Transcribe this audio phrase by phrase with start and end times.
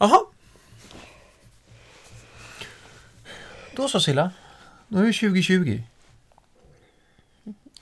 [0.00, 0.20] Jaha.
[3.76, 4.30] Då så Silla.
[4.88, 5.82] Nu är det 2020.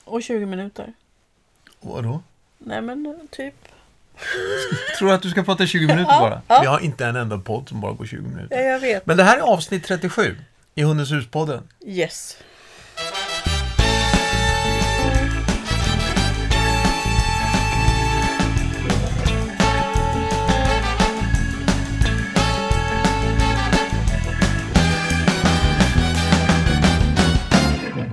[0.04, 0.92] Och 20 minuter.
[1.80, 2.22] Vadå?
[2.58, 3.54] Nej men typ.
[4.98, 6.42] Tror du att du ska prata 20 minuter Ja, bara?
[6.48, 6.60] ja.
[6.60, 8.56] Vi har inte en enda podd som bara går 20 minuter.
[8.56, 9.06] Ja, jag vet.
[9.06, 10.36] Men det här är avsnitt 37
[10.74, 11.62] i Hundens hus-podden.
[11.86, 12.36] Yes.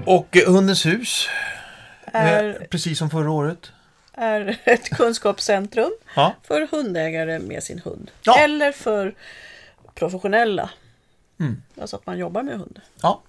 [0.06, 1.28] Och Hundens hus,
[2.06, 3.72] Är, precis som förra året.
[4.14, 6.36] är ett kunskapscentrum Ja.
[6.44, 8.12] för hundägare med sin hund.
[8.24, 8.38] Ja.
[8.40, 9.16] Eller för
[9.96, 10.70] professionella.
[11.40, 11.62] Mm.
[11.82, 12.82] Alltså att man jobbar med hund.
[13.02, 13.22] ja.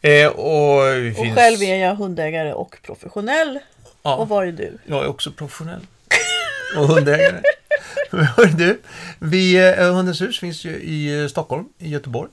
[0.00, 1.34] Eh, och Och finns...
[1.34, 3.58] själv är jag hundägare och professionell.
[4.02, 4.16] ja.
[4.16, 4.78] Och vad är du?
[4.84, 5.86] Jag är också professionell.
[6.76, 7.42] Och hundägare.
[8.10, 8.80] Hör du,
[9.18, 12.30] vi, eh, Hundens hus finns ju i Stockholm, i Göteborg,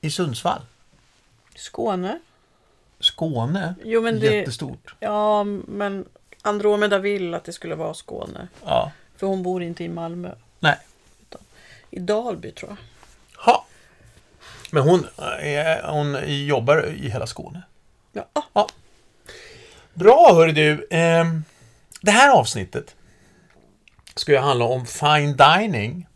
[0.00, 0.60] i Sundsvall,
[1.56, 2.18] Skåne?
[3.00, 3.74] Skåne.
[3.84, 4.26] Jo men det...
[4.34, 4.94] Jättestort.
[5.00, 6.08] Ja men
[6.42, 8.48] Andromeda vill att det skulle vara Skåne.
[8.64, 8.92] Ja.
[9.16, 10.34] För hon bor inte i Malmö.
[10.60, 10.78] Nej.
[11.90, 12.76] I Dalby tror jag.
[13.44, 13.66] Ha.
[14.70, 15.06] Men hon,
[15.42, 17.62] eh, hon jobbar i hela Skåne.
[18.12, 18.26] Ja.
[18.52, 18.66] Ja.
[19.94, 20.86] Bra, hörru du.
[20.90, 21.44] Ehm,
[22.00, 22.96] det här avsnittet
[24.14, 26.06] ska ju handla om fine dining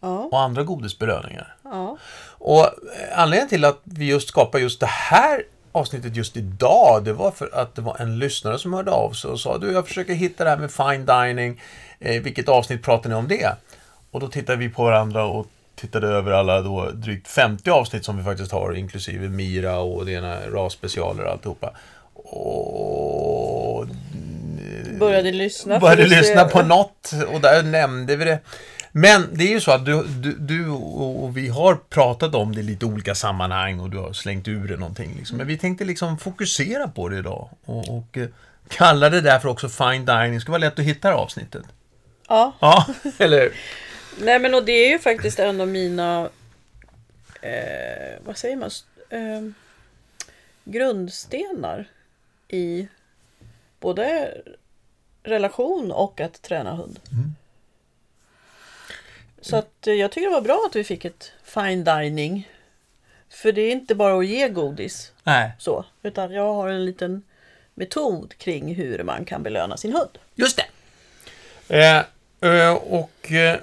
[0.00, 0.18] Ja.
[0.32, 1.56] och andra godisbelöningar.
[1.64, 1.98] ja.
[2.44, 2.70] Och eh,
[3.18, 7.50] anledningen till att vi just skapar just det här avsnittet just idag, det var för
[7.54, 10.44] att det var en lyssnare som hörde av sig och sa du, jag försöker hitta
[10.44, 11.60] det här med fine dining,
[12.00, 13.56] eh, vilket avsnitt pratar ni om det?
[14.10, 18.16] Och då tittade vi på varandra och tittade över alla då drygt 50 avsnitt som
[18.18, 21.70] vi faktiskt har, inklusive Mira och det ena RAS-specialer och alltihopa.
[22.14, 23.86] Och
[24.98, 25.78] Började lyssna.
[25.78, 28.38] började lyssna på något och där nämnde vi det.
[28.92, 32.60] Men det är ju så att du, du, du och vi har pratat om det
[32.60, 35.14] i lite olika sammanhang och du har slängt ur det någonting.
[35.18, 35.36] Liksom.
[35.36, 38.28] Men vi tänkte liksom fokusera på det idag och, och eh,
[38.68, 40.34] kalla det därför också fine dining.
[40.34, 41.64] Det ska vara lätt att hitta det avsnittet.
[42.28, 42.52] Ja.
[42.60, 42.86] Ja,
[43.18, 43.52] eller hur?
[44.20, 46.28] Nej men och det är ju faktiskt en av mina
[47.40, 48.70] eh, vad säger man?
[49.10, 49.52] Eh,
[50.64, 51.88] grundstenar
[52.48, 52.88] i
[53.80, 54.34] både
[55.22, 57.00] relation och att träna hund.
[57.12, 57.34] Mm.
[59.42, 62.48] Så att eh, jag tycker det var bra att vi fick ett fine dining.
[63.30, 67.22] För det är inte bara att ge godis Nej, så, utan jag har en liten
[67.74, 70.18] metod kring hur man kan belöna sin hund.
[70.34, 70.66] just det.
[71.68, 72.04] Eh,
[72.50, 73.58] eh, och eh,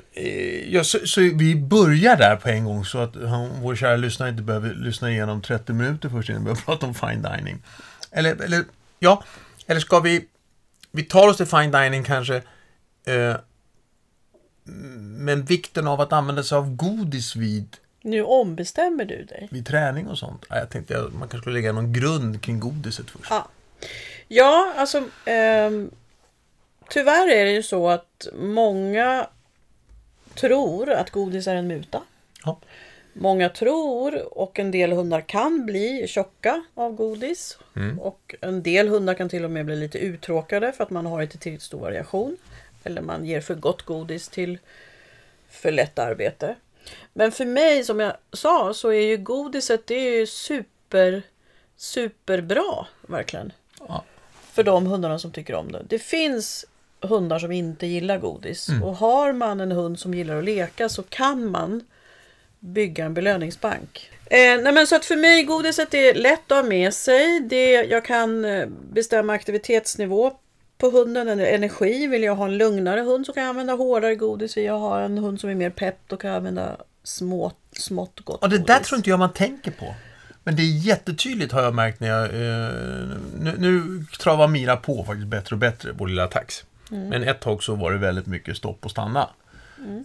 [0.67, 4.29] ja, så, så vi börjar där på en gång så att han, vår kära lyssnare
[4.29, 7.63] inte behöver lyssna igenom 30 minuter först innan vi börjar prata om fine dining.
[8.11, 8.63] Eller, eller
[8.99, 9.23] ja,
[9.67, 10.25] eller ska vi
[10.91, 12.35] vi tar oss till fine dining kanske
[13.05, 13.35] eh,
[15.17, 19.47] men vikten av att använda sig av godis vid, Nu ombestämmer du dig.
[19.51, 20.45] vid träning och sånt.
[20.49, 23.27] Ja, Jag tänkte att man kanske skulle lägga någon grund kring godiset först.
[23.29, 23.47] Ja,
[24.27, 25.91] ja alltså ehm,
[26.89, 29.27] tyvärr är det ju så att många
[30.35, 32.01] tror att godis är en muta.
[32.45, 32.59] Ja.
[33.13, 37.57] Många tror och en del hundar kan bli tjocka av godis.
[37.75, 37.99] Mm.
[37.99, 41.21] Och en del hundar kan till och med bli lite uttråkade för att man har
[41.21, 42.37] inte tillräckligt stor variation.
[42.89, 44.57] Eller man ger för gott godis till
[45.49, 46.55] för lätt arbete.
[47.13, 51.21] Men för mig som jag sa så är ju godiset det är ju super
[51.77, 53.53] superbra verkligen.
[53.87, 54.03] Ja.
[54.51, 55.85] För de hundarna som tycker om det.
[55.89, 56.65] Det finns
[57.01, 58.69] hundar som inte gillar godis.
[58.69, 58.83] Mm.
[58.83, 61.83] Och har man en hund som gillar att leka så kan man
[62.59, 64.11] bygga en belöningsbank.
[64.25, 67.39] Eh, nej men så att för mig godiset är lätt att ha med sig.
[67.39, 70.31] Det, jag kan eh, bestämma aktivitetsnivå
[70.79, 72.07] på hunden, energi.
[72.07, 74.57] Vill jag ha en lugnare hund så kan jag använda hårdare godis.
[74.57, 78.19] Vill jag ha en hund som är mer pepp då kan jag använda små, smått
[78.19, 78.87] gott Och det där godis.
[78.87, 79.95] tror inte jag man tänker på.
[80.43, 82.23] Men det är jättetydligt har jag märkt när jag...
[82.23, 86.63] Eh, nu, nu travar Mira på faktiskt bättre och bättre, vår lilla tax.
[86.89, 89.29] Men ett tag så var det väldigt mycket stopp och stanna.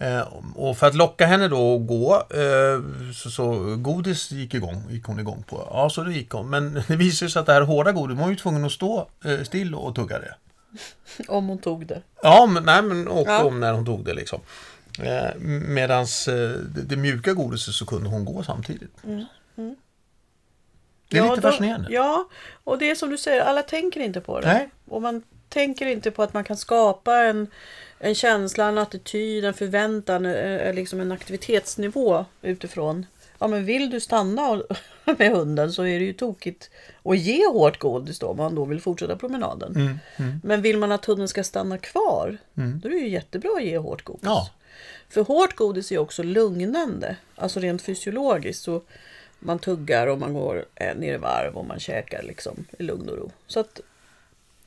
[0.00, 0.20] Eh,
[0.54, 2.82] och för att locka henne då att gå, eh,
[3.14, 5.68] så, så godis gick, igång, gick hon igång på.
[5.70, 6.50] Ja, så det gick hon.
[6.50, 9.08] Men det visade sig att det här hårda godis, hon var ju tvungen att stå
[9.24, 10.34] eh, still och tugga det.
[11.28, 12.02] Om hon tog det.
[12.22, 13.44] Ja, men, nej, men och Ja.
[13.44, 14.40] om när hon tog det liksom.
[15.02, 15.34] Eh,
[15.68, 18.96] medans eh, det, det mjuka godiset så kunde hon gå samtidigt.
[21.08, 21.88] Det är Ja, lite då- fascinerande.
[21.92, 22.28] Ja,
[22.64, 24.46] och det är som du säger, alla tänker inte på det.
[24.46, 24.70] Nej.
[24.88, 27.46] Och man tänker inte på att man kan skapa en,
[27.98, 33.06] en känsla, en attityd, en förväntan, eh, liksom en aktivitetsnivå utifrån.
[33.44, 34.62] Ja, men vill du stanna
[35.18, 36.70] med hunden så är det ju tokigt
[37.02, 39.76] att ge hårt godis då om man då vill fortsätta promenaden.
[39.76, 40.40] Mm, mm.
[40.44, 42.80] Men vill man att hunden ska stanna kvar, Mm.
[42.80, 44.22] då är det ju jättebra att ge hårt godis.
[44.24, 44.50] Ja.
[45.08, 47.16] För hårt godis är också lugnande.
[47.36, 48.62] Alltså rent fysiologiskt.
[48.62, 48.82] Så
[49.38, 53.08] man tuggar och man går eh, ner i varv och man käkar liksom i lugn
[53.08, 53.30] och ro.
[53.46, 53.80] Så att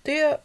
[0.01, 0.37] det...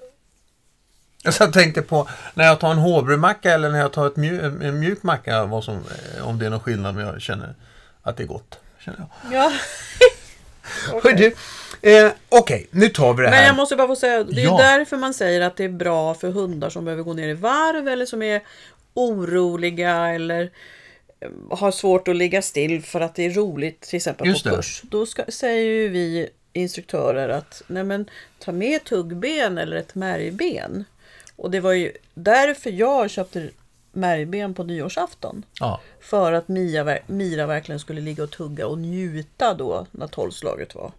[1.38, 4.78] Jag tänkte på när jag tar en hårdbrödmacka eller när jag tar ett mjuk, en
[4.80, 7.54] mjuk macka, vad som, eh, om det är någon skillnad, men jag känner
[8.02, 8.58] att det är gott.
[8.84, 9.32] Känner jag.
[9.34, 9.52] Ja.
[11.02, 11.32] Hörru,
[11.82, 13.36] eh, Okej, nu tar vi det här.
[13.36, 14.56] Men jag måste bara få säga, det är Ja.
[14.58, 17.88] därför man säger att det är bra för hundar som behöver gå ner i varv
[17.88, 18.42] eller som är
[18.94, 20.50] oroliga eller
[21.20, 24.50] eh, har svårt att ligga still för att det är roligt till exempel Just på
[24.50, 24.56] det.
[24.56, 24.80] kurs.
[24.84, 30.84] Då ska, säger ju vi instruktörer att nej men, ta med tuggben eller ett märgben.
[31.36, 33.48] Och det var ju därför jag köpte
[33.92, 35.44] märgben på nyårsafton.
[35.60, 35.80] Ja.
[36.00, 40.92] För att Mia, Mira verkligen skulle ligga och tugga och njuta då när tolvslaget var.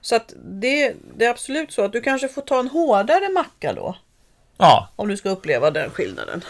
[0.00, 3.72] Så att det, det är absolut så att du kanske får ta en hårdare macka
[3.72, 3.96] då.
[4.56, 6.44] ja, Om du ska uppleva den skillnaden.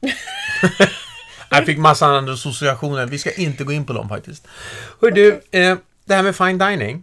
[1.50, 3.06] jag fick massa andra associationer.
[3.06, 4.46] Vi ska inte gå in på dem faktiskt.
[5.00, 7.02] Hör du, eh, det här med fine dining.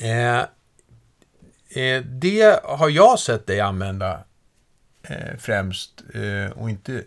[0.00, 0.42] Eh,
[1.74, 4.20] eh, det har jag sett dig använda
[5.08, 7.02] eh, främst eh, och inte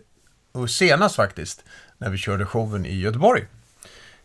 [0.52, 1.64] och senast faktiskt
[1.98, 3.44] när vi körde showen i Göteborg.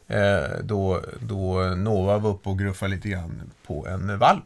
[0.08, 4.44] Eh, då, då Nova var uppe och gruffade lite grann på en valp.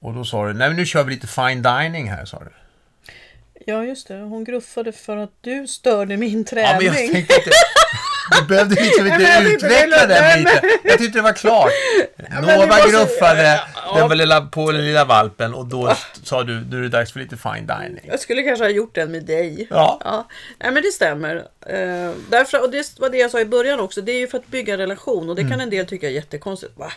[0.00, 2.50] Och då sa du, nej men nu kör vi lite fine dining här, sa du.
[3.66, 7.12] Ja just det, hon gruffade för att du störde min Ja, men jag träning.
[7.12, 7.50] tänkte inte...
[8.40, 10.70] Du behövde liksom inte utveckla den biten.
[10.84, 11.70] Jag tyckte det var klart.
[12.42, 13.60] Nova gruffade.
[13.94, 15.92] Den var lilla, på lilla valpen och då
[16.22, 18.04] sa du, nu är det dags för lite fine dining.
[18.08, 19.66] Jag skulle kanske ha gjort den med dig.
[19.70, 20.00] Ja.
[20.04, 20.26] ja.
[20.58, 21.36] Nej men det stämmer.
[21.36, 24.00] Uh, därför, och det var det jag sa i början också.
[24.00, 25.28] Det är ju för att bygga en relation.
[25.30, 25.50] Och det Mm.
[25.50, 26.78] kan en del tycka är jättekonstigt.
[26.78, 26.92] Va?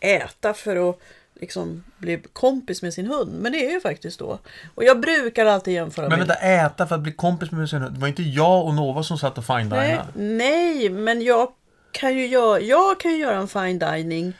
[0.00, 0.98] Äta för att
[1.40, 3.32] liksom bli kompis med sin hund.
[3.40, 4.38] Men det är ju faktiskt då.
[4.74, 6.28] Och jag brukar alltid jämföra Men med...
[6.28, 7.94] vänta, äta för att bli kompis med sin hund.
[7.94, 11.48] Det var inte jag och Nova som satt och fine Nej, nej, men jag
[11.92, 14.32] kan ju göra, jag kan ju göra en fine dining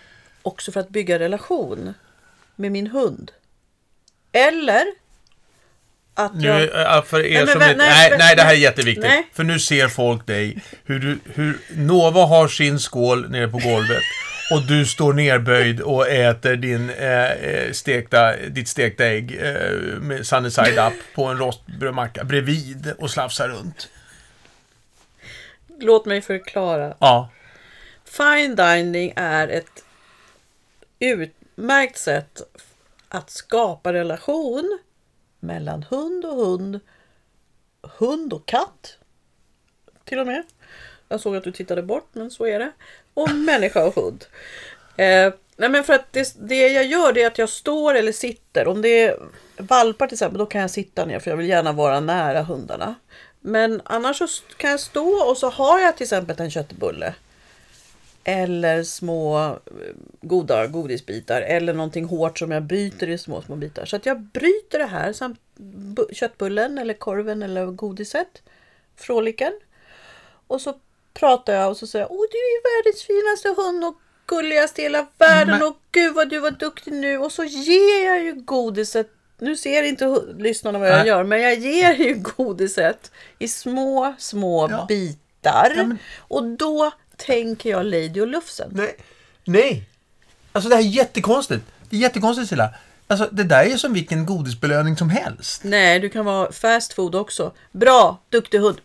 [0.44, 1.94] också för att bygga relation
[2.56, 3.30] med min hund.
[4.32, 4.84] Eller
[6.14, 6.96] att Nu, jag...
[6.96, 9.04] äh, för er Nej, men som vä- inte, nej, nej, nej, det här är jätteviktigt.
[9.04, 9.28] Nej.
[9.32, 14.02] För nu ser folk dig, hur, du, hur Nova har sin skål nere på golvet.
[14.52, 19.70] Och du står nerböjd och äter din, eh, eh, stekta, ditt stekta ägg eh,
[20.00, 23.88] med sunny side up på en rostbrödmacka bredvid och slafsar runt.
[25.80, 26.94] Låt mig förklara.
[26.98, 27.30] Ja,
[28.04, 29.84] Fine dining är ett
[30.98, 32.42] utmärkt sätt
[33.08, 34.78] att skapa relation
[35.40, 36.80] mellan hund och hund,
[37.82, 38.98] hund och katt
[40.04, 40.44] till och med.
[41.08, 42.72] Jag såg att du tittade bort, men så är det.
[43.14, 44.24] Och människa och hund.
[44.96, 48.12] Eh, nej men för att det, det jag gör det är att jag står eller
[48.12, 48.68] sitter.
[48.68, 49.18] Om det är
[49.56, 52.94] valpar till exempel, då kan jag sitta ner för jag vill gärna vara nära hundarna.
[53.40, 54.26] Men annars så
[54.56, 57.14] kan jag stå och så har jag till exempel en köttbulle.
[58.24, 59.56] Eller små eh,
[60.20, 61.40] goda godisbitar.
[61.42, 63.84] Eller någonting hårt som jag bryter i små, små bitar.
[63.84, 68.42] Så att jag bryter det här samt bu- köttbullen eller korven eller godiset.
[68.96, 69.52] Fråliken.
[70.46, 70.74] Och så
[71.14, 73.94] pratar jag och så säger jag Åh du är världens finaste hund och
[74.26, 75.62] gulligaste i hela världen.
[75.62, 77.18] Och gud vad du var duktig nu.
[77.18, 79.10] Och så ger jag ju godiset.
[79.38, 81.06] Nu ser inte lyssnarna vad jag Nej.
[81.06, 81.24] gör.
[81.24, 84.84] Men jag ger ju godiset i små, små Ja.
[84.88, 85.72] bitar.
[85.76, 88.70] Ja, men- Och då tänker jag Lady och Lufsen.
[88.74, 88.96] nej.
[89.44, 89.88] Nej!
[90.52, 91.64] Alltså det här är jättekonstigt.
[91.90, 92.74] Det är jättekonstigt Silla.
[93.06, 95.64] Alltså det där är som vilken godisbelöning som helst.
[95.64, 97.52] Nej, du kan vara fast food också.
[97.72, 98.80] Bra, duktig hund.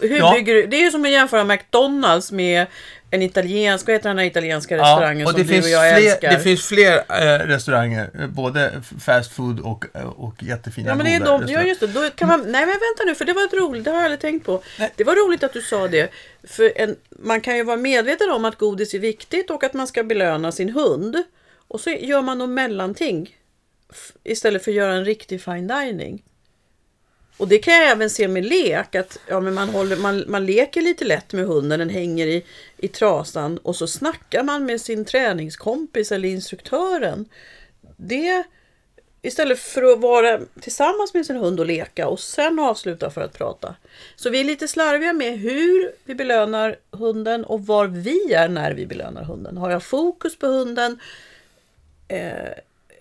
[0.00, 0.32] Hur Ja.
[0.34, 0.66] bygger du?
[0.66, 2.66] Det är ju som att jämföra McDonalds med
[3.10, 5.96] en italiensk, vad heter den här italienska restaurangen och som det du finns och jag
[5.96, 6.30] fler, älskar?
[6.30, 11.06] Det finns fler eh, restauranger, eh, både fast food och, eh, och jättefina Ja men
[11.06, 13.32] det är de, ja just det, då kan man, nej men vänta nu för det
[13.32, 14.62] var roligt, det har jag aldrig tänkt på.
[14.78, 14.92] Nej.
[14.96, 16.10] Det var roligt att du sa det.
[16.44, 19.86] För en, man kan ju vara medveten om att godis är viktigt och att man
[19.86, 21.22] ska belöna sin hund.
[21.68, 23.36] Och så gör man något mellanting.
[24.24, 26.22] Istället för att göra en riktig fine dining.
[27.36, 30.46] Och det kan jag även se med lek, att ja, men man, håller, man, man
[30.46, 32.44] leker lite lätt med hunden, den hänger i,
[32.76, 37.28] i trasan och så snackar man med sin träningskompis eller instruktören.
[37.96, 38.44] Det,
[39.22, 43.38] istället för att vara tillsammans med sin hund och leka och sen avsluta för att
[43.38, 43.74] prata.
[44.16, 48.72] Så vi är lite slarviga med hur vi belönar hunden och var vi är när
[48.72, 49.56] vi belönar hunden.
[49.56, 51.00] Har jag fokus på hunden?
[52.08, 52.52] Eh,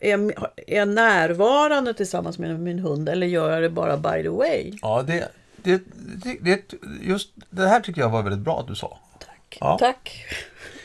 [0.02, 0.32] är, jag,
[0.68, 4.74] är jag närvarande tillsammans med min hund eller gör jag det bara by the way?
[4.82, 5.82] Ja, det, det,
[6.22, 9.00] det, det, just det här tycker jag var väldigt bra att du sa.
[9.20, 9.58] Tack.
[9.60, 9.78] Ja.
[9.80, 10.26] Tack.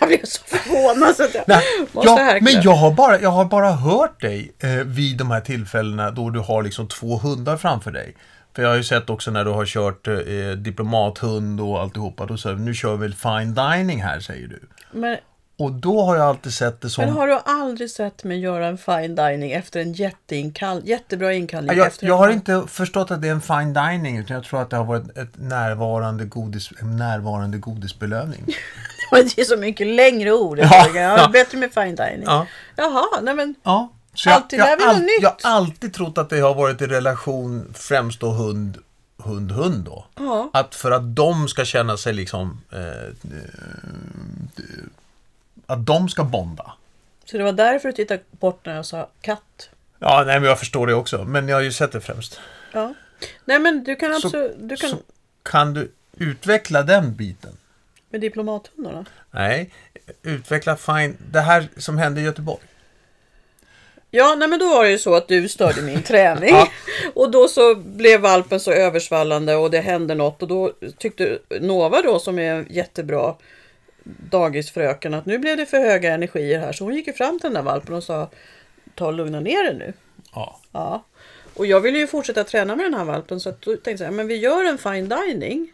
[0.00, 1.62] Jag blev så förvånad så att jag Nej,
[1.92, 2.50] måste ja, härkla.
[2.52, 6.30] men jag har, bara, jag har bara hört dig eh, vid de här tillfällena då
[6.30, 8.16] du har liksom två hundar framför dig.
[8.54, 10.14] För jag har ju sett också när du har kört eh,
[10.56, 12.26] diplomathund och alltihopa.
[12.26, 14.60] Då säger du, nu kör vi fine dining här, säger du.
[14.90, 15.16] Men,
[15.58, 17.04] Och då har jag alltid sett det som...
[17.04, 21.76] men har du aldrig sett mig göra en fine dining efter en jätteinkall, jättebra inkallning?
[21.76, 24.70] jag, jag har inte förstått att det är en fine dining, utan jag tror att
[24.70, 28.44] det har varit ett närvarande, godis, en närvarande godisbelöning.
[29.10, 30.58] Det är så mycket längre ord.
[30.58, 31.28] Ja, Ja.
[31.32, 32.22] Bättre med fine dining.
[32.26, 32.46] Ja.
[32.76, 33.54] Jaha, nej men.
[33.62, 33.92] Ja.
[34.14, 35.22] Så Alltid lär vi något nytt.
[35.22, 38.78] jag har alltid trott att det har varit i relation främst då hund,
[39.24, 40.06] hund, hund då.
[40.16, 40.50] Ja.
[40.52, 42.60] Att för att de ska känna sig liksom...
[42.72, 44.64] Eh, eh,
[45.68, 46.72] att de ska bonda.
[47.24, 49.70] Så det var därför du tittade bort när jag sa katt.
[49.98, 51.24] Ja, nej men jag förstår det också.
[51.24, 52.40] Men jag har ju sett det främst.
[52.72, 52.94] Ja.
[53.44, 54.96] Nej men du kan absolut, du kan, Så
[55.42, 57.56] kan du utveckla den biten?
[58.10, 59.04] med diplomathundarna.
[59.30, 59.70] Nej,
[60.22, 61.16] utveckla fine.
[61.30, 62.62] Det här som hände i Göteborg.
[64.10, 66.50] Ja, nej men då var det ju så att du störde min träning.
[66.50, 66.68] Ja.
[67.14, 70.42] Och då så blev valpen så översvallande och det hände något.
[70.42, 73.34] Och då tyckte Nova då som är jättebra
[74.30, 76.72] dagisfröken att nu blev det för höga energier här.
[76.72, 78.30] Så hon gick ju fram till den där valpen och sa
[78.94, 79.92] ta och lugna ner dig nu.
[80.34, 80.60] Ja.
[80.72, 81.04] Ja.
[81.54, 84.12] Och jag ville ju fortsätta träna med den här valpen så att då tänkte jag
[84.14, 85.72] men vi gör en fine dining.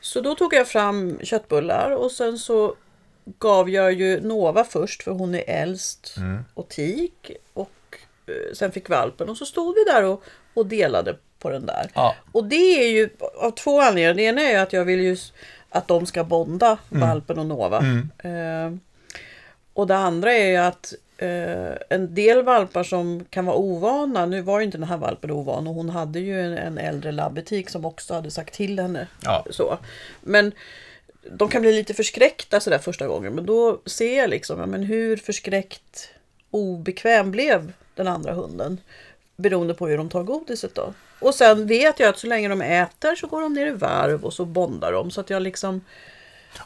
[0.00, 2.74] Så då tog jag fram köttbullar och sen så
[3.38, 6.14] gav jag ju Nova först för hon är äldst
[6.54, 11.16] och tik och eh, sen fick valpen och så stod vi där och, och delade
[11.38, 11.90] på den där.
[11.94, 12.14] Ja.
[12.32, 14.14] Och det är ju av två anledningar.
[14.14, 15.16] Det ena är ju att jag vill ju
[15.74, 17.78] att de ska bonda, valpen och Nova.
[18.18, 18.74] Eh,
[19.72, 24.40] och det andra är ju att eh, en del valpar som kan vara ovana, nu
[24.40, 27.70] var ju inte den här valpen ovan och hon hade ju en, en äldre labbetik
[27.70, 29.06] som också hade sagt till henne.
[29.22, 29.46] Ja.
[29.50, 29.78] Så.
[30.20, 30.52] Men
[31.30, 33.34] de kan bli lite förskräckta sådär första gången.
[33.34, 36.08] Men då ser jag liksom, ja, men hur förskräckt
[36.50, 38.80] obekväm blev den andra hunden.
[39.36, 40.94] Beroende på hur de tar godiset då.
[41.24, 44.24] Och sen vet jag att så länge de äter så går de ner i varv
[44.24, 45.10] och så bondar de.
[45.10, 45.80] Så att jag liksom...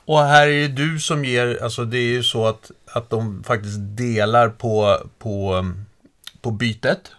[0.05, 3.45] Och här är det du som ger, alltså det är ju så att, att de
[3.45, 5.67] faktiskt delar på, på,
[6.41, 7.12] på bytet.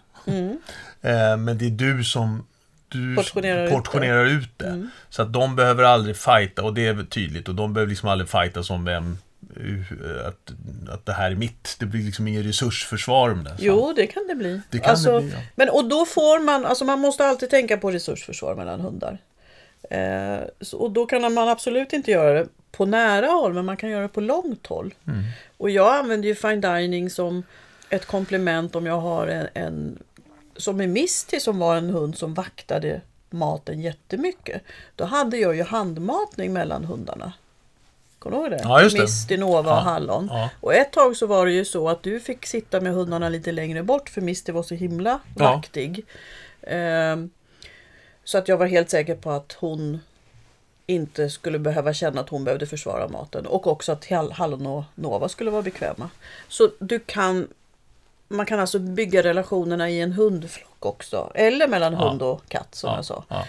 [1.01, 2.45] Eh, men det är du som
[2.89, 3.15] du Mm.
[3.15, 3.75] Portionerar ut det.
[3.75, 4.87] portionerar ut det.
[5.09, 7.47] Så att de behöver aldrig fighta, och det är tydligt.
[7.47, 9.17] Och de behöver liksom aldrig fighta som vem,
[10.27, 10.51] att,
[10.93, 11.75] att det här är mitt.
[11.79, 13.49] Det blir liksom ingen resursförsvar om det.
[13.49, 13.55] Så.
[13.59, 14.61] Jo, det kan det bli.
[14.69, 15.39] Det kan alltså, det bli, ja.
[15.55, 19.17] Men och då får man, alltså man måste alltid tänka på resursförsvar mellan hundar.
[19.89, 23.77] Eh, så, och då kan man absolut inte göra det på nära håll, men man
[23.77, 24.93] kan göra det på långt håll.
[25.07, 25.23] Mm.
[25.57, 27.43] Och jag använder ju fine dining som
[27.89, 29.97] ett komplement om jag har en, en
[30.55, 34.61] som är Misty som var en hund som vaktade maten jättemycket.
[34.95, 37.33] Då hade jag ju handmatning mellan hundarna.
[38.19, 38.59] Kommer du ihåg det?
[38.63, 39.01] Ja, just det.
[39.01, 40.29] Misty, Nova Ja, och Hallon.
[40.33, 40.49] ja.
[40.61, 43.51] Och ett tag så var det ju så att du fick sitta med hundarna lite
[43.51, 46.05] längre bort för Misty var så himla vaktig.
[46.61, 47.29] Ehm,
[48.23, 49.99] så att jag var helt säker på att hon
[50.85, 53.45] inte skulle behöva känna att hon behövde försvara maten.
[53.45, 56.09] Och också att Hall- Hallon och Nova skulle vara bekväma.
[56.47, 57.47] Så du kan
[58.27, 61.31] man kan alltså bygga relationerna i en hundflock också.
[61.35, 61.99] Eller mellan Ja.
[62.09, 63.23] hund och katt som Ja, jag sa.
[63.27, 63.45] ja.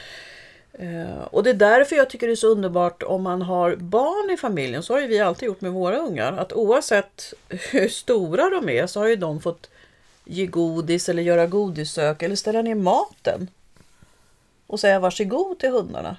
[0.81, 4.31] Eh, och det är därför jag tycker det är så underbart om man har barn
[4.31, 4.83] i familjen.
[4.83, 6.33] Så har ju vi alltid gjort med våra ungar.
[6.33, 9.71] Att oavsett hur stora de är så har ju de fått
[10.25, 13.49] ge godis eller göra godissök eller ställa ner maten.
[14.67, 16.17] Och säga varsågod till hundarna.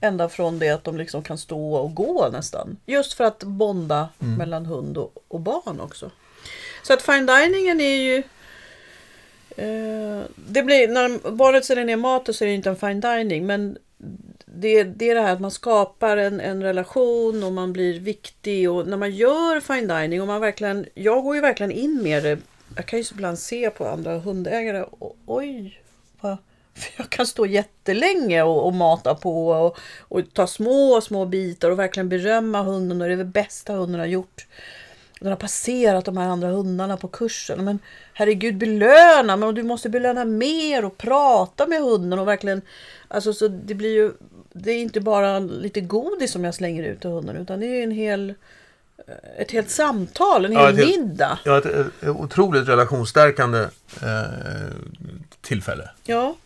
[0.00, 2.76] Ända från det att de liksom kan stå och gå nästan.
[2.86, 6.10] Just för att bonda mellan hund och, och barn också.
[6.82, 8.22] Så att fine diningen är ju
[9.56, 13.46] Eh, det blir, när barnet ställer ner maten så är det inte en fine dining.
[13.46, 13.78] Men
[14.46, 18.70] det, det är det här att man skapar en, en relation och man blir viktig.
[18.70, 22.22] Och när man gör fine dining och man verkligen, jag går ju verkligen in med
[22.22, 22.38] det.
[22.76, 24.82] Jag kan ju ibland se på andra hundägare.
[24.82, 25.80] Och, oj,
[26.20, 26.36] vad,
[26.74, 31.70] för jag kan stå jättelänge och, och mata på och, och ta små, små bitar
[31.70, 34.46] och verkligen berömma hunden och det är det bästa hunden har gjort.
[35.20, 37.64] Den har passerat de här andra hundarna på kursen.
[37.64, 37.78] Men
[38.12, 39.36] herregud, belöna!
[39.36, 42.62] Men du måste belöna mer och prata med hunden och verkligen...
[43.08, 44.12] Alltså, så det blir ju...
[44.52, 47.74] Det är inte bara lite godis som jag slänger ut till hunden utan det är
[47.76, 48.34] ju en hel...
[49.38, 51.38] Ett helt samtal, en Ja, hel helt- middag.
[51.44, 53.58] Ja, ett, ett, ett otroligt relationsstärkande
[54.02, 54.76] eh,
[55.40, 55.90] tillfälle.
[56.04, 56.36] Ja.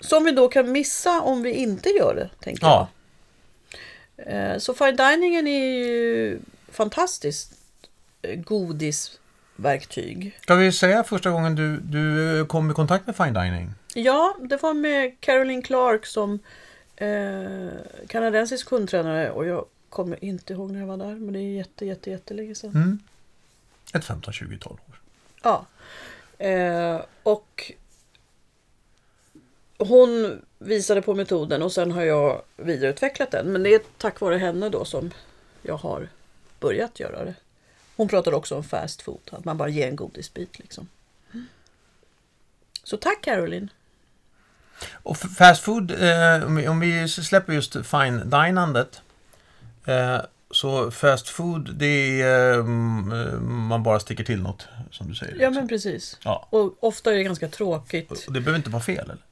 [0.00, 2.88] Som vi då kan missa om vi inte gör det, tänker Ja.
[4.16, 4.52] jag.
[4.52, 6.38] Eh, Så fine diningen är ju
[6.72, 7.56] fantastiskt eh,
[8.34, 10.38] godisverktyg.
[10.42, 13.70] Ska vi säga första gången du, du kom i kontakt med fine dining?
[13.94, 16.38] Ja, det var med Caroline Clark som
[16.96, 17.68] eh,
[18.08, 21.86] kanadensisk hundtränare och jag kommer inte ihåg när jag var där, men det är jätte,
[21.86, 22.70] jätte, jättelänge sedan.
[22.70, 22.98] Mm.
[23.94, 25.00] Ett 15, 20, 12 år.
[25.42, 25.66] Ja.
[26.38, 27.72] Eh, och
[29.78, 33.52] hon visade på metoden och sen har jag vidareutvecklat den.
[33.52, 35.10] Men det är tack vare henne då som
[35.62, 36.08] jag har
[36.60, 37.34] börjat göra det.
[37.96, 40.88] Hon pratade också om fast food, att man bara ger en godisbit liksom.
[42.84, 43.70] Så tack Caroline.
[44.92, 49.00] Och fast food, eh, om, vi, om vi släpper just fine dinandet.
[49.86, 55.14] Eh, så fast food, det är eh, eh, man bara sticker till något, som du
[55.14, 55.32] säger.
[55.32, 55.54] Ja liksom.
[55.54, 56.18] men precis.
[56.24, 56.48] ja.
[56.50, 58.10] Och ofta är det ganska tråkigt.
[58.10, 59.25] Och det behöver inte vara fel, eller?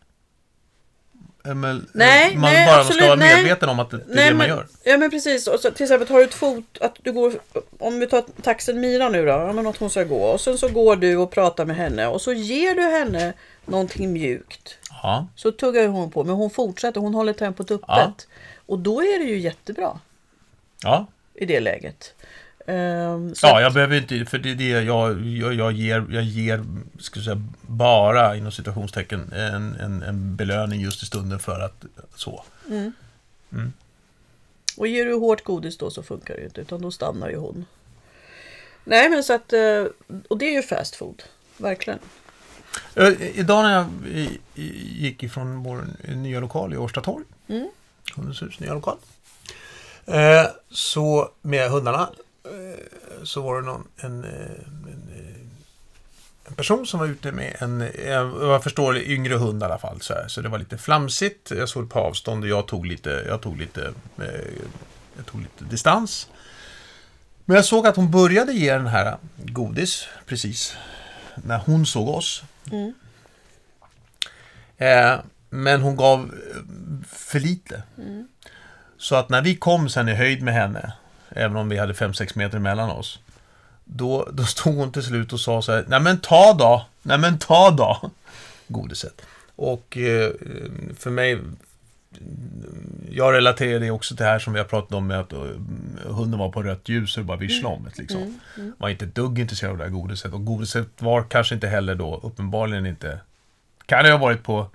[1.47, 3.37] Eh, Men, Nej, man nej, bara absolut, ska vara nej.
[3.37, 4.67] medveten om att det, det är Nej, det man men, gör.
[4.85, 5.47] Ja men precis.
[5.47, 7.33] Och så, till exempel tar du ett fot, att du går,
[7.79, 10.23] om vi tar taxen Mira nu då, ja, men att hon ska gå.
[10.25, 13.33] Och sen så går du och pratar med henne och så ger du henne
[13.65, 14.79] någonting mjukt.
[15.03, 15.27] Ja.
[15.37, 17.87] Så tuggar hon på, men hon fortsätter, hon håller tempot öppet.
[17.89, 18.13] Ja.
[18.67, 19.99] Och då är det ju jättebra
[20.83, 21.07] Ja.
[21.35, 22.14] i det läget.
[23.35, 26.65] Så ja, jag behöver inte, för det är det jag, jag, jag ger, jag ger
[26.99, 32.45] ska säga, bara inom citationstecken en, en, en belöning just i stunden för att så.
[34.77, 37.37] Och ger du hårt godis då så funkar det ju inte, utan då stannar ju
[37.37, 37.67] hon.
[38.85, 39.85] Nej men så att, eh,
[40.29, 41.23] och det är ju fast food,
[41.57, 41.99] verkligen.
[42.95, 43.87] Ö, Idag när jag
[44.55, 47.69] gick ifrån vår nya lokal i Årsta torg, Mm.
[48.17, 48.97] Hundens hus nya lokal,
[50.07, 52.09] eh, så med hundarna eh,
[53.25, 55.41] så var det någon, en, eh, en, eh,
[56.45, 58.11] en person som var ute med en, eh,
[58.41, 60.01] jag förstår, yngre hund i alla fall.
[60.01, 60.29] Så, här.
[60.29, 61.51] så det var lite flamsigt.
[61.51, 64.53] Jag såg på avstånd och jag tog lite, jag tog lite, eh,
[65.17, 66.29] jag tog lite distans.
[67.45, 70.77] Men jag såg att hon började ge den här godis precis
[71.35, 72.43] när hon såg oss.
[72.73, 72.95] Mm.
[74.77, 75.21] Eh,
[75.51, 77.83] men hon gav eh, för lite.
[78.99, 80.93] Så att när vi kom sen i höjd med henne,
[81.29, 83.19] även om vi hade 5-6 meter mellan oss,
[83.85, 87.19] då, då stod hon till slut och sa så här, nej men ta då, nej
[87.19, 88.11] men ta då,
[88.69, 89.23] godiset.
[89.57, 90.31] Och eh,
[90.99, 91.39] för mig,
[93.11, 95.39] jag relaterar det också till det här som vi har pratat om med att eh,
[96.05, 98.41] hunden var på rött ljus och bara visslade om det liksom.
[98.79, 100.33] Var inte ett dugg intresserad av det här godiset.
[100.33, 103.21] Och godiset var kanske inte heller då, uppenbarligen inte,
[103.87, 104.71] kan det ha varit på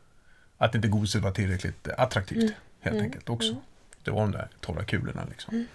[0.58, 2.54] att inte godiset var tillräckligt attraktivt.
[2.82, 3.56] Helt enkelt också.
[4.04, 5.68] Det var de där torra kulorna liksom.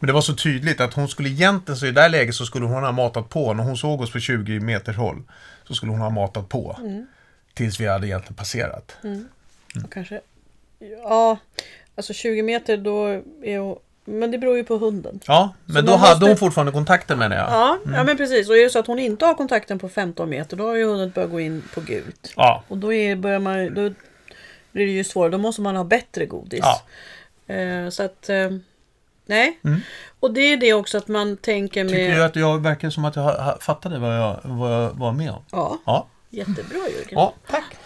[0.00, 2.46] Men det var så tydligt att hon skulle egentligen, så i det här läget så
[2.46, 3.52] skulle hon ha matat på.
[3.54, 5.22] När hon såg oss på 20 meters håll
[5.68, 6.78] så skulle hon ha matat på.
[7.54, 8.96] Tills vi hade egentligen passerat.
[9.84, 10.20] Och kanske,
[11.02, 11.38] ja,
[11.94, 13.06] alltså 20 meter då
[13.44, 15.20] är hon, men det beror ju på hunden.
[15.26, 17.46] Ja, men då man hade måste- hon fortfarande kontakten menar jag.
[17.50, 18.48] Ja, ja men precis.
[18.48, 20.84] Och är det så att hon inte har kontakten på 15 meter då har ju
[20.84, 22.32] hunden börjat gå in på gult.
[22.36, 23.90] Ja, Och då, är, börjar man, då
[24.72, 25.30] blir det ju svårare.
[25.30, 26.60] Då måste man ha bättre godis.
[27.46, 27.54] Ja.
[27.54, 28.50] Eh, så att, eh,
[29.30, 29.58] nej.
[29.64, 29.80] Mm.
[30.20, 31.92] Och det är det också att man tänker med...
[31.92, 35.30] tycker du att jag verkar som att jag fattade vad jag, vad jag var med
[35.30, 35.44] om?
[35.52, 37.08] Ja, Ja, jättebra Jörgen.
[37.10, 37.76] ja tack.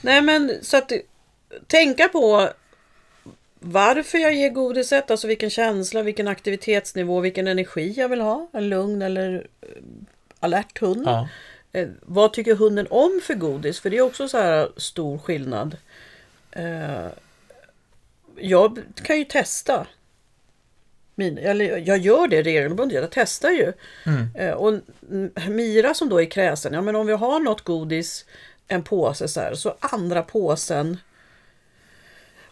[0.00, 0.92] Nej men så att
[1.66, 2.48] tänka på
[3.64, 8.48] varför jag ger godiset, alltså vilken känsla, vilken aktivitetsnivå, vilken energi jag vill ha.
[8.52, 9.68] En lugn eller eh,
[10.40, 11.02] alert hund.
[11.06, 11.28] Ja.
[11.72, 13.80] Eh, vad tycker hunden om för godis?
[13.80, 15.76] För det är också så här stor skillnad.
[16.50, 17.06] Eh,
[18.36, 19.86] jag kan ju testa.
[21.14, 23.72] Min, eller jag gör det regelbundet, jag testar ju.
[24.06, 24.28] Mm.
[24.34, 24.74] Eh, och
[25.48, 28.24] Mira som då är kräsen, ja men om vi har något godis,
[28.68, 30.96] en påse så här, så andra påsen.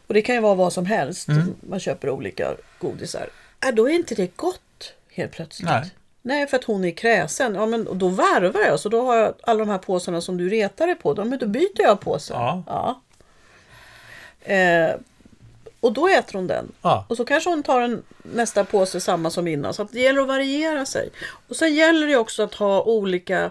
[0.07, 1.55] Och det kan ju vara vad som helst, Mm.
[1.61, 3.29] man köper olika godisar.
[3.67, 5.69] Äh, då är inte det gott helt plötsligt.
[5.71, 5.91] Nej.
[6.23, 7.55] Nej, för att hon är kräsen.
[7.55, 8.81] Ja, men då varvar jag.
[8.81, 11.15] Så då har jag alla de här påsarna som du retar dig på.
[11.15, 12.33] Då, då byter jag påse.
[12.35, 13.01] Ja.
[14.41, 14.91] Eh,
[15.81, 16.73] och då äter hon den.
[16.83, 17.05] Ja.
[17.09, 19.75] Och så kanske hon tar en, nästa påse samma som innan.
[19.75, 21.11] Så att det gäller att variera sig.
[21.49, 23.51] Och sen gäller det också att ha olika,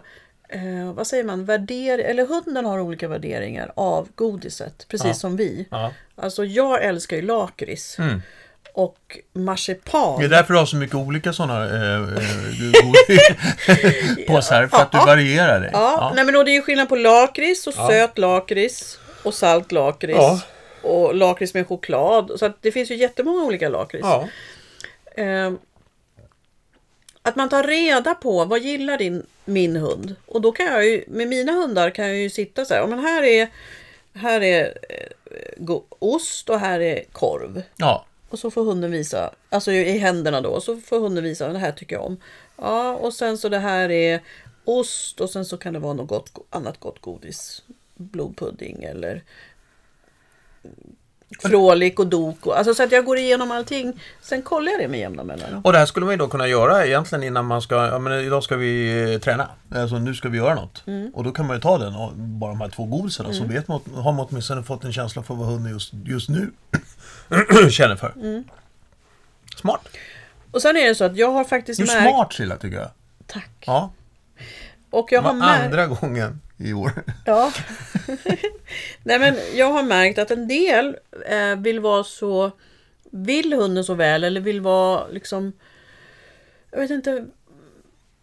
[0.50, 4.86] eh, vad säger man, värder eller hunden har olika värderingar av godiset.
[4.88, 5.14] Precis Ja.
[5.14, 5.68] som vi.
[5.72, 5.92] Ja.
[6.16, 8.00] Alltså jag älskar ju lakrits.
[8.00, 8.22] Mm.
[8.74, 10.20] Och marsipan.
[10.20, 12.04] Det är därför du har så mycket olika sådana eh, eh,
[14.28, 15.70] påsar, för att du varierar det.
[15.74, 20.20] Ja, Nej, men då det är skillnad på lakrits och söt lakrits och salt lakrits.
[20.82, 22.32] Och lakrits med choklad.
[22.40, 24.08] Så det finns ju jättemånga olika lakrits.
[24.08, 24.28] Ja.
[25.24, 25.52] Eh,
[27.22, 30.16] att man tar reda på vad gillar din, min hund.
[30.26, 32.82] Och då kan jag ju, med mina hundar kan jag ju sitta så här.
[32.82, 33.48] "Ja, Men här är,
[34.14, 37.64] här är eh, ost och här är korv.
[37.78, 38.06] ja.
[38.30, 41.72] Och så får hunden visa, alltså i händerna då, så får hunden visa, det här
[41.72, 42.18] tycker jag om.
[42.58, 44.20] Ja, och sen så det här är
[44.66, 47.62] ost och sen så kan det vara något gott, annat gott godis.
[47.96, 49.24] Blodpudding eller
[51.42, 52.52] Frolik och Doko.
[52.52, 54.00] Alltså så att jag går igenom allting.
[54.22, 55.62] Sen kollar jag det med jämna mellanrum.
[55.64, 58.14] Och det här skulle man ju då kunna göra egentligen innan man ska, ja men
[58.14, 59.50] idag ska vi eh, träna.
[59.76, 60.84] Alltså nu ska vi göra något.
[60.88, 61.12] Mm.
[61.14, 63.68] Och då kan man ju ta den, och bara de här två godisarna, så vet
[63.68, 66.52] man, har man åtminstone fått en känsla för vad hunden just, just nu
[67.70, 68.14] känner för.
[68.16, 68.44] Mm.
[69.56, 69.88] Smart.
[70.52, 72.14] Och sen är det så att jag har faktiskt Du är märkt...
[72.16, 72.90] smart Silla tycker jag.
[73.28, 73.50] Tack.
[73.66, 73.92] Ja,
[74.90, 75.64] Och jag har märkt...
[75.66, 76.92] andra gången i år.
[77.26, 77.52] Ja.
[79.04, 82.52] Nej men jag har märkt att en del eh, vill vara så...
[83.12, 85.54] Vill hunden så väl eller vill vara liksom...
[86.72, 87.26] Jag vet inte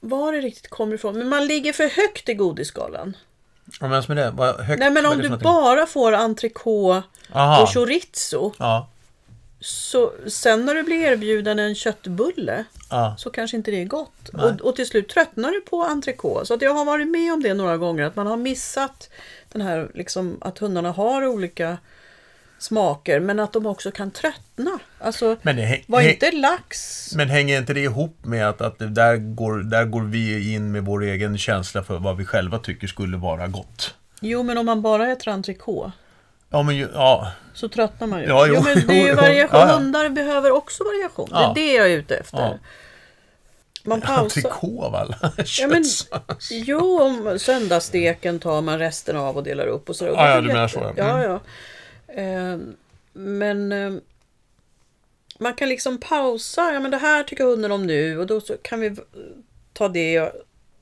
[0.00, 1.18] var det riktigt kommer ifrån.
[1.18, 3.16] Men man ligger för högt i godisskalan.
[3.80, 5.44] Ja, men med det, vad högt, Nej men vad om det du någonting?
[5.44, 7.02] bara får entrecote
[7.60, 8.52] och chorizo.
[8.58, 8.88] Ja,
[9.66, 13.14] Så sen när du blir erbjuden en köttbulle ja.
[13.18, 14.28] så kanske inte det är gott.
[14.28, 16.46] Och, och till slut tröttnar du på entrecote.
[16.46, 18.04] Så att jag har varit med om det några gånger.
[18.04, 19.10] Att man har missat
[19.52, 21.78] den här liksom, att hundarna har olika
[22.58, 23.20] smaker.
[23.20, 24.78] Men att de också kan tröttna.
[24.98, 27.10] Alltså, Men, var inte lax...
[27.14, 30.84] men hänger inte det ihop med att, att där, går, där går vi in med
[30.84, 33.94] vår egen känsla för vad vi själva tycker skulle vara gott?
[34.20, 35.92] Jo, men om man bara äter entrecote
[36.50, 37.32] Ja, men ju, ja.
[37.54, 38.26] så tröttnar man ju.
[38.26, 39.60] Ja, jo, jo, men det är ju variation.
[39.60, 39.74] Ja, ja.
[39.74, 41.28] Hundar behöver också variation.
[41.32, 41.52] Ja.
[41.54, 42.38] Det är det jag är ute efter.
[42.38, 42.58] Ja.
[43.86, 44.52] Man pausar.
[44.62, 45.84] Av alla Ja, men,
[46.50, 50.06] jo, om söndagssteken tar man resten av och delar upp och så.
[50.06, 50.92] Ja, ja, du menar så, ja.
[50.96, 51.40] Ja, ja.
[52.22, 52.58] Eh,
[53.12, 53.92] men eh,
[55.38, 56.72] man kan liksom pausa.
[56.72, 58.96] Ja, men det här tycker hunden om nu och då kan vi
[59.72, 60.32] ta det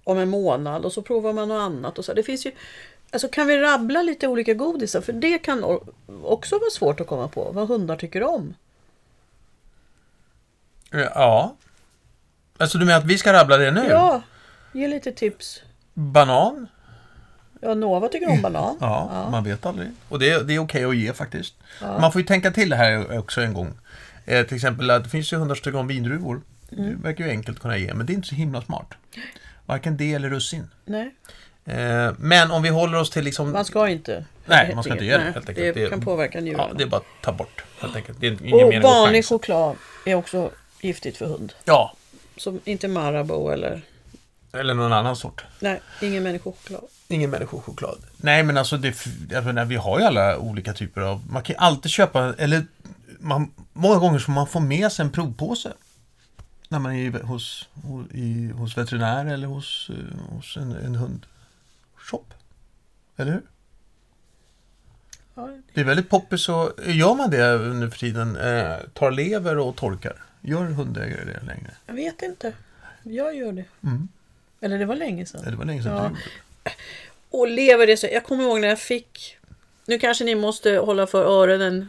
[0.05, 1.98] om en månad och så provar man något annat.
[1.98, 2.14] Och så.
[2.14, 2.53] Det finns ju,
[3.14, 5.00] alltså kan vi rabbla lite olika godisar?
[5.00, 5.81] För det kan
[6.22, 8.55] också vara svårt att komma på vad hundar tycker om.
[10.90, 11.57] Ja.
[12.59, 13.87] Alltså du menar att vi ska rabbla det nu?
[13.90, 14.22] Ja,
[14.72, 15.62] ge lite tips.
[15.94, 16.66] Banan?
[17.61, 18.77] Ja, Nova tycker om banan.
[18.81, 19.90] Ja, man vet aldrig.
[20.09, 21.55] Och det, det är okej att ge faktiskt.
[21.81, 23.79] Man får ju tänka till det här också en gång.
[24.24, 26.40] Eh, till exempel det finns ju hundar som tycker om vindruvor.
[26.72, 26.90] Mm.
[26.90, 28.94] Det verkar ju enkelt kunna ge, men det är inte så himla smart.
[29.66, 30.70] Varken det eller russin.
[30.85, 31.14] Nej,
[32.18, 33.53] men om vi håller oss till liksom...
[33.53, 34.24] man ska inte.
[34.46, 35.74] Nej, man ska inte göra det, helt enkelt.
[35.74, 36.68] Det, kan påverka njurarna.
[36.68, 38.20] Ja, det är bara att ta bort helt enkelt.
[38.20, 40.50] Det är ingen Och vanlig choklad är också
[40.81, 41.53] giftigt för hund.
[41.64, 41.94] Ja,
[42.37, 43.83] Som inte Marabou eller...
[44.53, 45.44] eller någon annan sort.
[45.61, 46.85] Nej, ingen människochoklad.
[47.09, 47.98] Ingen människochoklad.
[48.16, 48.94] Nej, men alltså, det,
[49.31, 51.22] menar, vi har ju alla olika typer av...
[51.29, 52.66] Man kan ju alltid köpa, eller
[53.18, 55.72] man, många gånger får man få med sig en provpåse.
[56.68, 60.94] När man är hos, hos, i, hos veterinär eller hos, eh, hos en, en
[62.05, 62.35] hundshop.
[63.17, 63.43] Eller hur?
[65.35, 69.59] Ja, Det är väldigt poppis och gör man det nu för tiden, eh, tar lever
[69.59, 70.17] och torkar?
[70.40, 71.71] Gör hundägare det längre?
[71.87, 72.53] jag vet inte.
[73.03, 73.64] Jag gör det.
[73.83, 74.09] Mm.
[74.61, 75.40] Eller det var länge sedan.
[75.45, 76.17] Ja, Det var länge sedan
[76.64, 76.71] Ja.
[77.31, 78.07] Och lever det så.
[78.12, 79.37] Jag kommer ihåg när jag fick...
[79.87, 81.88] Nu kanske ni måste hålla för öronen,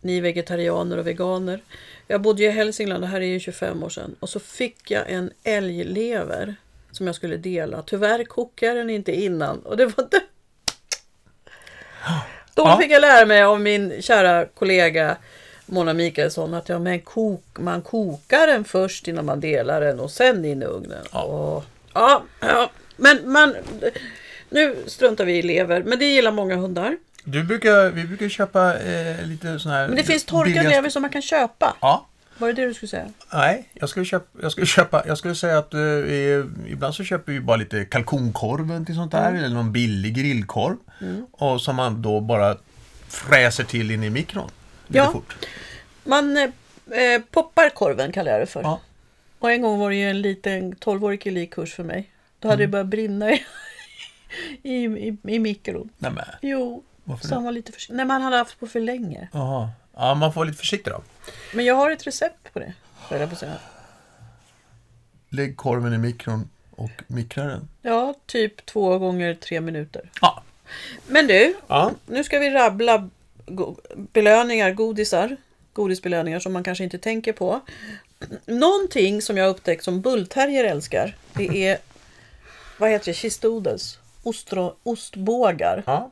[0.00, 1.60] ni vegetarianer och veganer.
[2.06, 4.16] Jag bodde i Hälsingland, det här är ju 25 år sedan.
[4.20, 6.56] Och så fick jag en älglever
[6.96, 7.82] som jag skulle dela.
[7.82, 9.58] Tyvärr kokade den inte innan.
[9.58, 10.20] Och det var det.
[12.54, 12.78] Då Ja.
[12.80, 15.16] fick jag lära mig av min kära kollega
[15.66, 20.10] Mona Mikaelsson att ja, men kok, man kokar den först innan man delar den och
[20.10, 21.04] sen in i ugnen.
[21.12, 21.22] Ja.
[21.22, 23.54] Och, ja, ja, men man,
[24.48, 26.96] nu struntar vi i lever, men det gillar många hundar.
[27.24, 29.86] Du brukar, vi brukar köpa eh, lite sån här...
[29.88, 31.76] Men det finns torkad lever som man kan köpa.
[31.80, 32.06] Ja.
[32.38, 33.08] Var det det du skulle säga?
[33.32, 35.80] Nej, jag skulle köpa, jag skulle köpa, jag skulle säga att eh,
[36.72, 39.44] ibland så köper vi bara lite kalkonkorv till sånt där, Mm.
[39.44, 40.76] eller någon billig grillkorv.
[41.32, 42.56] Och som man då bara
[43.08, 44.50] fräser till in i mikron.
[44.86, 45.10] Lite Ja.
[45.12, 45.36] fort.
[46.04, 46.42] Man eh,
[46.98, 48.62] eh, poppar korven kallar jag det för.
[48.62, 48.80] Ja.
[49.38, 52.10] Och en gång var det ju en liten 12-årig kille i kurs för mig.
[52.38, 52.52] Då Mm.
[52.52, 53.42] hade det börjat brinna i,
[54.62, 55.88] i, i, i mikron.
[55.98, 57.34] Nej, men, Jo, varför så det?
[57.34, 57.96] han var lite försiktig.
[57.96, 59.28] Nej, men han hade haft på för länge.
[59.32, 59.68] Jaha.
[59.96, 61.02] Ja, man får vara lite försiktig då.
[61.54, 62.72] Men jag har ett recept på det.
[63.08, 63.58] höll jag på att säga.
[65.28, 67.68] Lägg korven i mikron och mikra den.
[67.82, 70.10] Ja, typ två gånger tre minuter.
[70.20, 70.42] Ja.
[71.06, 71.90] Men du, Ja.
[72.06, 73.08] nu ska vi rabbla
[73.46, 73.76] go-
[74.12, 75.36] belöningar, godisar.
[75.72, 77.60] Godisbelöningar som man kanske inte tänker på.
[78.46, 81.16] Någonting som jag upptäckt som bullterrier älskar.
[81.32, 81.78] Det är,
[82.78, 83.98] vad heter det, chistodes.
[84.22, 85.82] Ostro, ostbågar.
[85.86, 86.10] ja.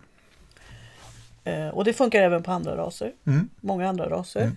[1.44, 3.12] Eh, och det funkar även på andra raser.
[3.26, 3.48] Mm.
[3.60, 4.50] Många andra raser.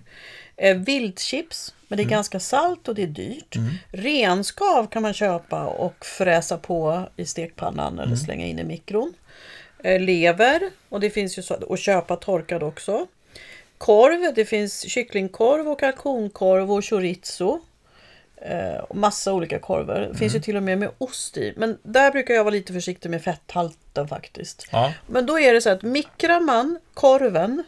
[0.56, 3.56] Eh, viltchips, men det är ganska salt och det är dyrt.
[3.56, 3.70] Mm.
[3.92, 8.04] Renskav kan man köpa och fräsa på i stekpannan Mm.
[8.04, 9.14] eller slänga in i mikron.
[9.84, 13.06] Eh, lever, och det finns ju så att köpa torkad också.
[13.78, 17.60] Korv, det finns kycklingkorv och kalkonkorv och chorizo.
[18.42, 20.00] Eh, och massa olika korvar.
[20.12, 21.54] Det finns ju till och med med ost i.
[21.56, 24.68] Men där brukar jag vara lite försiktig med fetthalten faktiskt.
[24.72, 24.92] Ja.
[25.06, 27.62] Men då är det så att mikrar man korven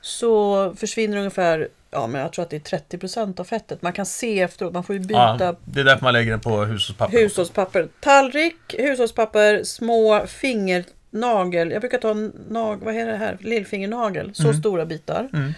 [0.00, 3.82] så försvinner ungefär, ja men jag tror att det är 30% av fettet.
[3.82, 6.40] Man kan se efteråt, man får ju byta Ja, det är därför man lägger den
[6.40, 7.18] på hushållspapper.
[7.18, 7.88] hushållspapper.
[8.00, 11.70] Tallrik, hushållspapper, små fingernagel.
[11.70, 13.36] Jag brukar ta en nag, vad heter det här?
[13.40, 14.34] Lillfingernagel.
[14.34, 15.28] Så stora bitar.
[15.32, 15.52] Mm.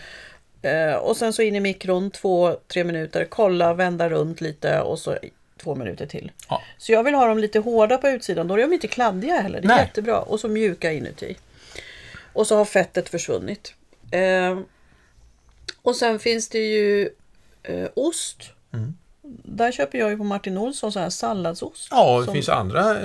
[0.62, 3.26] Eh, och sen så in i mikron två, tre minuter.
[3.30, 5.16] Kolla, vända runt lite och så
[5.62, 6.30] två minuter till.
[6.48, 6.62] Ja.
[6.78, 8.48] Så jag vill ha dem lite hårda på utsidan.
[8.48, 9.60] Då är de inte kladdiga heller.
[9.60, 9.80] Det är Nej.
[9.80, 10.18] jättebra.
[10.20, 11.36] Och så mjuka inuti.
[12.32, 13.74] Och så har fettet försvunnit.
[14.10, 14.58] Eh,
[15.82, 17.10] och sen finns det ju
[17.62, 18.38] eh, ost.
[18.72, 18.94] Mm.
[19.42, 21.88] Där köper jag ju på Martin Olsson så här salladsost.
[21.90, 23.00] Ja, det Som- finns andra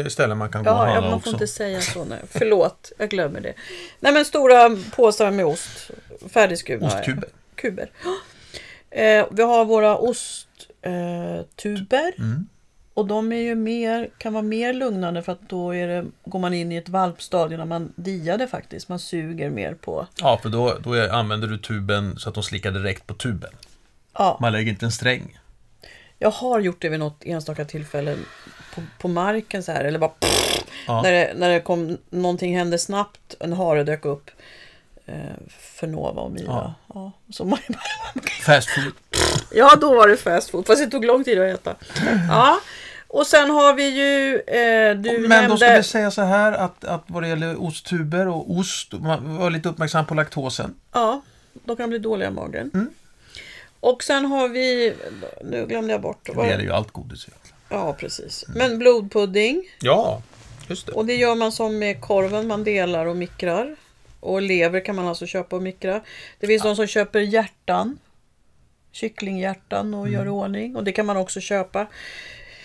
[0.00, 1.30] eh, ställen man kan gå och Ja, ja, handla man också.
[1.30, 2.16] får inte säga så nu.
[2.30, 3.54] Förlåt, jag glömmer det.
[4.00, 5.90] Nej men stora påsar med ost.
[6.28, 6.86] Färdigskurna.
[6.86, 7.28] Ostkuber.
[7.54, 7.90] Kuber.
[8.90, 11.44] Eh, vi har våra osttuber.
[11.56, 12.12] Tuber.
[12.18, 12.48] Mm.
[12.94, 16.38] och de är ju mer, kan vara mer lugnande för att då är det, går
[16.38, 18.88] man in i ett valpstadie när man diar det faktiskt.
[18.88, 20.06] Man suger mer på.
[20.20, 23.50] Ja, för då, då är, använder du tuben så att de slickar direkt på tuben.
[24.14, 25.38] Ja, Man lägger inte en sträng.
[26.18, 28.16] jag har gjort det vid något enstaka tillfälle
[28.74, 29.84] på, på marken så här.
[29.84, 30.12] Eller bara
[30.86, 31.02] Ja.
[31.02, 34.30] När, det, när det kom, någonting hände snabbt, en hare dök upp.
[35.08, 35.14] Eh,
[35.60, 36.44] för Nova och Mira.
[36.46, 36.74] Ja.
[36.94, 37.12] Ja.
[37.32, 37.58] så man,
[38.42, 38.92] Fast food.
[39.52, 40.66] ja, då var det fast food.
[40.66, 41.74] Fast det tog lång tid att äta.
[42.28, 42.60] Ja.
[43.10, 45.48] Och sen har vi ju, eh, du Men nämnde...
[45.48, 49.36] då ska vi säga så här att, att vad det gäller osttuber och ost, man
[49.36, 50.74] var lite uppmärksam på laktosen.
[50.92, 51.20] Ja,
[51.64, 52.70] de kan bli dåliga i magen.
[52.74, 52.90] Mm.
[53.80, 54.94] Och sen har vi,
[55.44, 56.28] nu glömde jag bort.
[56.34, 57.56] Det gäller ju allt godis egentligen.
[57.68, 58.44] Ja, precis.
[58.48, 59.64] Men blodpudding.
[59.80, 60.22] Ja,
[60.68, 60.92] just det.
[60.92, 63.76] Och det gör man som med korven, man delar och mikrar.
[64.20, 66.00] Och lever kan man alltså köpa och mikra.
[66.40, 67.98] Det finns de som köper hjärtan.
[68.92, 70.76] Kycklinghjärtan och gör i ordning.
[70.76, 71.86] Och det kan man också köpa.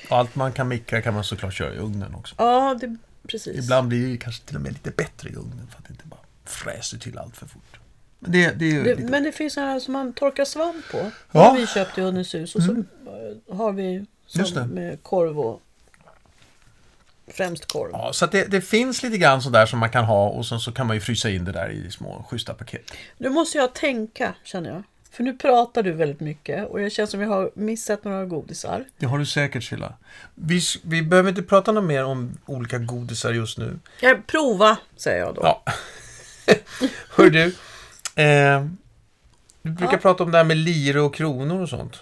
[0.10, 2.36] Allt man kan mikra kan man såklart köra i ugnen också.
[2.38, 3.66] Ja, det, precis.
[3.66, 6.06] Ibland blir det kanske till och med lite bättre i ugnen för att det inte
[6.06, 7.80] bara fräser till allt för fort.
[8.20, 10.98] Men det, det Det, men det finns sådana som man torkar svamp på.
[11.32, 11.40] Ja.
[11.40, 11.52] Mm.
[11.52, 12.56] har vi köpt i Hundens hus.
[12.56, 14.06] Och så eh, har vi
[14.68, 15.62] med korv och
[17.28, 17.90] främst korv.
[17.94, 20.72] Ja, så det, det finns lite grann sådär som man kan ha och sen så
[20.72, 22.92] kan man ju frysa in det där i små schyssta paket.
[23.18, 24.84] Nu måste jag tänka, känner jag.
[25.12, 28.86] För nu pratar du väldigt mycket och jag känner som jag har missat några godisar.
[28.98, 29.94] Det har du säkert Silla.
[30.36, 33.80] Vi, vi behöver inte prata något mer om olika godisar just nu.
[34.02, 35.42] Ja, prova, säger jag då.
[35.44, 35.64] Ja.
[37.10, 37.44] Hör du.
[38.24, 38.66] Eh,
[39.62, 40.00] du brukar Ja.
[40.02, 41.96] prata om det här med lire och kronor och sånt.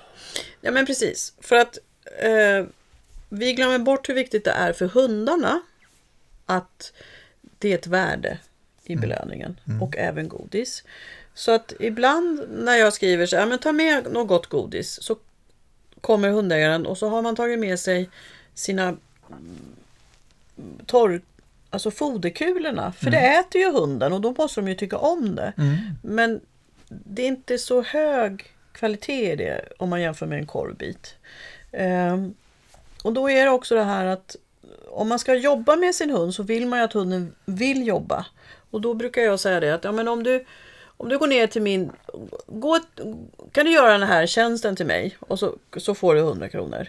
[0.62, 1.34] Ja, men precis.
[1.42, 1.78] För att
[2.20, 2.66] eh,
[3.34, 5.62] vi glömmer bort hur viktigt det är för hundarna
[6.46, 6.94] att
[7.58, 8.38] det är ett värde
[8.84, 10.84] i belöningen och även godis.
[11.34, 15.16] Så att ibland när jag skriver så här, men ta med något godis så
[16.02, 18.10] kommer hundägaren och så har man tagit med sig
[18.54, 19.00] sina mm,
[20.86, 21.22] torr,
[21.70, 22.92] alltså foderkulorna.
[22.92, 25.54] För det äter ju hunden och då måste de ju tycka om det.
[26.04, 26.42] Men
[26.88, 31.16] det är inte så hög kvalitet i det om man jämför med en korvbit.
[31.72, 32.34] Ehm,
[33.04, 34.36] och då är det också det här att
[34.90, 38.26] om man ska jobba med sin hund så vill man ju att hunden vill jobba.
[38.72, 40.46] Och då brukar jag säga det att ja, men om, du,
[40.98, 41.92] om du går ner till min...
[42.48, 42.80] Gå,
[43.52, 45.18] kan du göra den här tjänsten till mig?
[45.20, 46.88] Och så, så får du 100 kronor.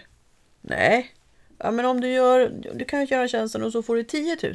[0.61, 1.13] Nej.
[1.57, 2.51] Ja, men om du gör...
[2.73, 4.53] Du kan göra tjänsten och så får du 10 000.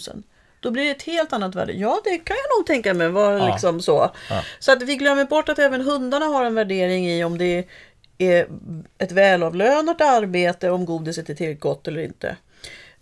[0.61, 1.73] Då blir det ett helt annat värde.
[1.73, 3.53] Ja, det kan jag nog tänka mig var Ja.
[3.53, 4.11] liksom så.
[4.31, 4.43] Ja.
[4.59, 7.65] Så att vi glömmer bort att även hundarna har en värdering i om det är
[8.99, 12.37] ett välavlönat arbete, om godiset är tillräckligt gott eller inte.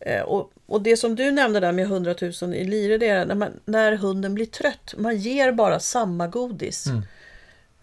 [0.01, 3.27] Eh, Och, och det som du nämnde där med 100 000 i lire, det är
[3.27, 4.95] när, man, när hunden blir trött.
[4.97, 6.87] Man ger bara samma godis.
[6.87, 7.03] Mm.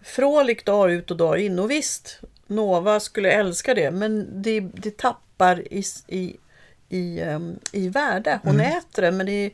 [0.02, 1.58] Frålik dag ut och dag in.
[1.58, 6.36] Och visst, Nova skulle älska det, men det, det tappar i, i,
[6.88, 8.40] i, ehm, i värde.
[8.42, 9.50] Hon äter det, men det är,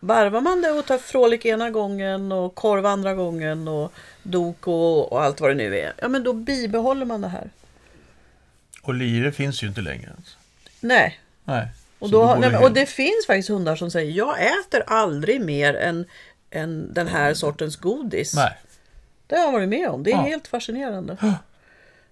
[0.00, 5.12] varvar man det och tar frålik ena gången och korv andra gången och dok och,
[5.12, 5.92] och allt vad det nu är.
[6.02, 7.50] Ja, men då bibehåller man det här.
[8.82, 10.12] Och lire finns ju inte längre.
[10.80, 11.68] Nej, Nej.
[11.98, 15.40] Och, då, går nej, men, och det finns faktiskt hundar som säger jag äter aldrig
[15.40, 16.04] mer än,
[16.50, 18.34] än den här sortens godis.
[18.34, 18.52] Nej.
[19.26, 20.02] Det har jag varit med om.
[20.02, 20.20] Det är Ja.
[20.22, 21.16] helt fascinerande.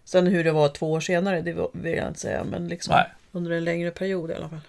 [0.04, 2.44] Sen hur det var två år senare, det vill jag inte säga.
[2.44, 3.06] Men liksom Nej.
[3.32, 4.60] under en längre period i alla fall.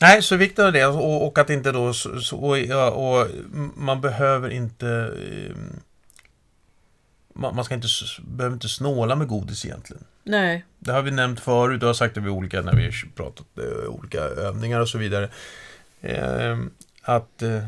[0.00, 3.28] Nej, så viktigt är det och, och att inte då så, och, och
[3.76, 5.56] man behöver inte eh,
[7.34, 7.88] man, man ska inte,
[8.26, 10.04] behöver inte snåla med godis egentligen.
[10.24, 13.46] Nej, Det har vi nämnt förut, och har sagt det vid olika, när vi pratat
[13.58, 15.28] eh, olika övningar och så vidare.
[16.00, 16.58] Eh,
[17.02, 17.64] att eh,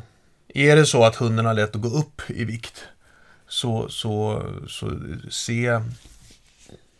[0.48, 2.84] är det så att hunden har lätt att gå upp i vikt
[3.48, 4.92] så, så, så
[5.30, 5.80] se,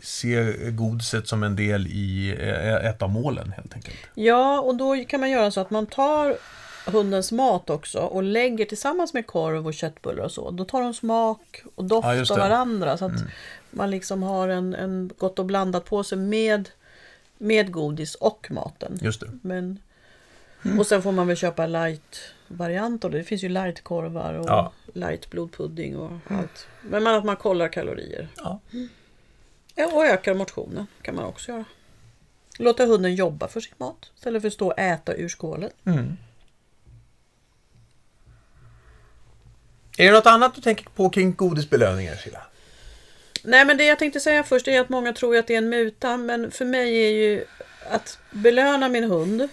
[0.07, 3.97] se godiset som en del i eh, ett av målen helt enkelt.
[4.15, 6.37] Ja, och då kan man göra så att man tar
[6.87, 10.51] hundens mat också och lägger tillsammans med korv och köttbullar och så.
[10.51, 12.97] Då tar de smak och doft av varandra.
[12.97, 13.13] Så att
[13.71, 16.69] man liksom har en, en gott och blandat på sig med,
[17.39, 18.99] med godis och maten.
[19.03, 19.31] Just det.
[19.43, 19.79] Men,
[20.65, 20.79] Mm.
[20.79, 23.09] Och sen får man väl köpa light-varianter.
[23.11, 24.73] Det finns ju light-korvar och Ja.
[24.95, 26.67] light-blodpudding och allt.
[26.83, 28.29] Men man, att man kollar kalorier.
[28.37, 28.61] Ja.
[29.79, 31.65] Ja, och ökar motionen kan man också göra.
[32.59, 35.71] Låta hunden jobba för sin mat istället för att stå och äta ur skålen.
[35.87, 36.17] Mm.
[39.99, 42.43] Är det något annat du tänker på kring godisbelöningar, Silla?
[43.43, 45.69] Nej men det jag tänkte säga först är att många tror att det är en
[45.69, 46.17] muta.
[46.17, 47.45] Men för mig är ju
[47.91, 49.49] att belöna min hund.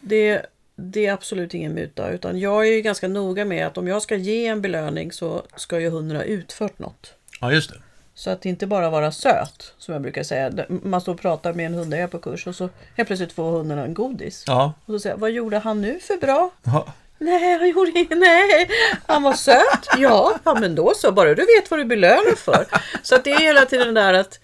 [0.00, 2.10] Det, det är absolut ingen muta.
[2.10, 5.46] Utan jag är ju ganska noga med att om jag ska ge en belöning så
[5.56, 7.14] ska ju hunden ha utfört något.
[7.40, 7.80] Ja, just det.
[8.14, 10.52] Så att inte bara vara söt, som jag brukar säga.
[10.68, 13.78] Man står och pratar med en hundägare på kurs och så helt plötsligt får hunden
[13.78, 14.44] en godis.
[14.46, 14.72] Ja.
[14.84, 16.50] Och så säger jag, vad gjorde han nu för bra?
[16.62, 16.86] ja.
[17.18, 18.10] Nej, han gjorde inget.
[18.18, 18.68] Nej,
[19.06, 19.86] han var söt.
[19.98, 21.12] Ja, ja, men då så.
[21.12, 22.66] Bara du vet vad du belönar för.
[23.02, 24.40] Så att det är hela tiden där att...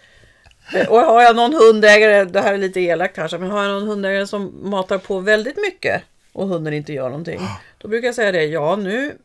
[0.89, 3.89] Och har jag någon hundägare, det här är lite elakt kanske, men har jag någon
[3.89, 6.03] hundägare som matar på väldigt mycket
[6.33, 7.41] och hunden inte gör någonting.
[7.79, 9.19] Då brukar jag säga det, ja nu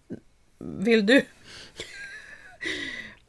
[0.60, 1.22] vill du...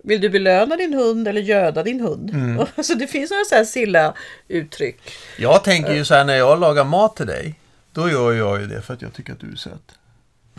[0.06, 2.30] Vill du belöna din hund eller göda din hund?
[2.76, 4.14] Alltså det finns några så här silla
[4.48, 4.98] uttryck.
[5.38, 7.54] Jag tänker ju så här när jag lagar mat till dig.
[7.92, 9.92] Då gör jag ju det för att jag tycker att du är söt.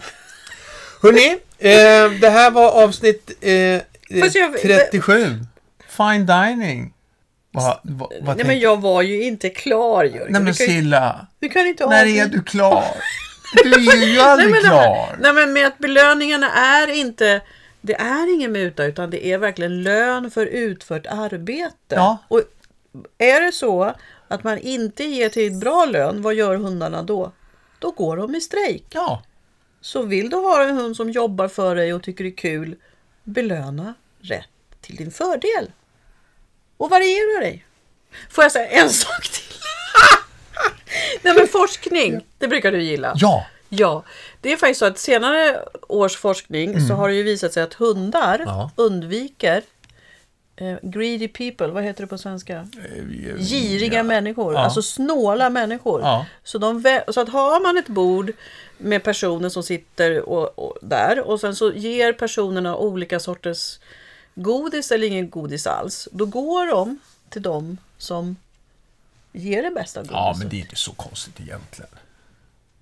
[1.01, 5.39] Hörrni, eh, det här var avsnitt eh, Fast jag- 37.
[5.89, 6.93] Fine dining.
[7.51, 10.27] Va, va, vad Nej men jag var ju inte klar Jörgen.
[10.29, 12.85] Nej men Silla, Du kan inte när är du klar?
[13.63, 15.17] Du är ju aldrig Nej men, klar.
[15.19, 17.41] nej men med att belöningarna är inte
[17.87, 21.95] Det är ingen muta utan det är verkligen lön för utfört arbete.
[21.95, 22.17] Ja.
[22.27, 22.41] Och
[23.17, 23.93] är det så
[24.27, 27.31] att man inte ger till bra lön, vad gör hundarna då?
[27.79, 28.85] Då går de i strejk.
[28.89, 29.23] Ja,
[29.81, 32.75] Så vill du ha en hund som jobbar för dig och tycker det är kul,
[33.23, 34.47] belöna rätt
[34.81, 35.71] till din fördel.
[36.77, 37.65] Och variera dig.
[38.29, 39.43] Får jag säga en sak till?
[41.21, 43.13] Nej men forskning, det brukar du gilla.
[43.15, 44.03] ja, Ja,
[44.47, 47.73] det är faktiskt så att senare års forskning så har det ju visat sig att
[47.73, 48.47] hundar Mm.
[48.47, 48.71] Ja.
[48.75, 49.63] undviker
[50.55, 52.55] eh, greedy people, vad heter det på svenska?
[52.57, 54.03] Eh, Giriga ja.
[54.03, 54.59] människor, Ja.
[54.59, 56.25] alltså snåla människor.
[56.43, 58.31] Så, de, så att har man ett bord
[58.77, 63.79] med personer som sitter och, och, där och sen så ger personerna olika sorters
[64.35, 66.07] godis eller ingen godis alls.
[66.11, 68.35] Då går de till de som
[69.33, 70.15] ger det bästa godiset.
[70.15, 71.91] Ja, men det är inte så konstigt egentligen.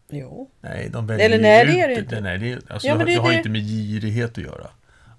[0.09, 0.49] Jo.
[0.61, 2.21] Nej, de väljer Eller nej, det är det inte.
[2.21, 4.67] Nej, det, är- alltså, Ja, det, det det har det- inte med girighet att göra.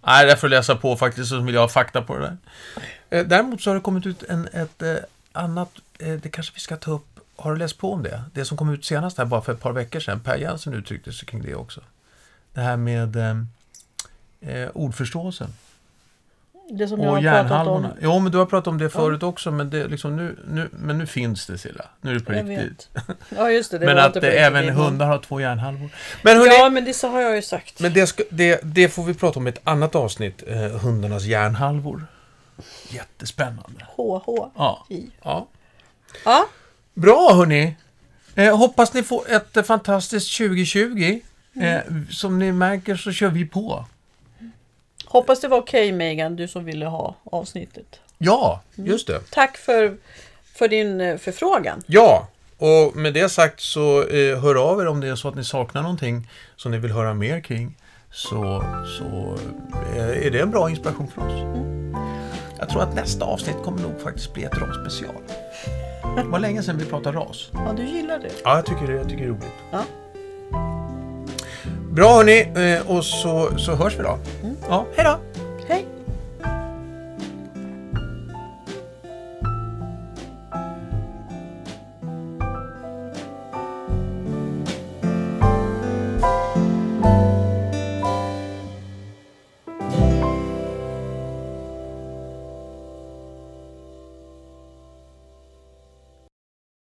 [0.06, 2.36] Nej, därför läsa på faktiskt så vill jag ha fakta på det där.
[3.18, 4.94] Eh, Däremot så har det kommit ut en, ett eh,
[5.32, 7.06] annat, eh, det kanske vi ska ta upp.
[7.36, 8.22] Har du läst på om det?
[8.34, 10.20] Det som kom ut senast här bara för ett par veckor sedan.
[10.20, 11.80] Per Jensen uttryckte sig kring det också.
[12.52, 13.16] Det här med
[14.40, 15.48] eh, ordförståelsen.
[16.70, 17.86] Det som jag Och har pratat om.
[18.00, 20.98] Jo, men du har pratat om det förut också, men, det, liksom, nu, nu, men
[20.98, 21.84] nu finns det Silla.
[22.00, 22.88] Nu är det på Jag riktigt.
[22.94, 23.16] vet.
[23.36, 23.78] Ja just det.
[23.78, 24.76] det men att eh, även innan.
[24.76, 25.90] hundar har två hjärnhalvor.
[26.22, 27.80] Men hörni, Ja men det så har jag ju sagt.
[27.80, 30.42] men det, det, det får vi prata om i ett annat avsnitt.
[30.46, 32.06] Eh, hundarnas hjärnhalvor.
[32.88, 33.86] Jättespännande.
[33.96, 34.22] HH.
[34.56, 34.86] Ja.
[35.24, 35.48] Ja.
[36.24, 36.46] Ja.
[36.94, 37.76] Bra hörni!
[38.34, 41.20] Eh, hoppas ni får ett eh, fantastiskt 2020.
[41.60, 43.84] Eh, som ni märker så kör vi på.
[45.06, 48.00] Hoppas det var okej Megan, du som ville ha avsnittet.
[48.18, 49.20] Ja, just det.
[49.30, 49.96] Tack för,
[50.54, 51.82] för din eh, förfrågan.
[51.86, 55.34] Ja, och med det sagt så eh, hör av er om det är så att
[55.34, 57.76] ni saknar någonting som ni vill höra mer kring.
[58.10, 58.64] Så,
[58.98, 59.38] så
[59.96, 61.66] eh, är det en bra inspiration för oss.
[62.58, 65.22] Jag tror att nästa avsnitt kommer nog faktiskt bli ett rasspecial.
[66.16, 67.50] Det var länge sedan vi pratade ras.
[67.52, 68.30] Ja, du gillar det.
[68.44, 69.52] Ja, jag tycker det, jag tycker det är roligt.
[69.72, 69.82] Ja.
[71.90, 72.40] Bra hörni,
[72.74, 74.18] eh, och så, så hörs vi då.
[74.68, 75.35] Ja, hej då!